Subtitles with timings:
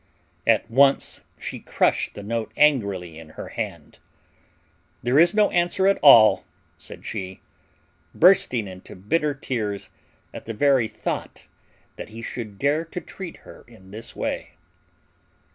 [0.47, 3.99] At once she crushed the note angrily in her hand.
[5.03, 6.43] "There is no answer at all,"
[6.75, 7.41] said she,
[8.15, 9.91] bursting into bitter tears
[10.33, 11.47] at the very thought
[11.97, 14.55] that he should dare to treat her in this way.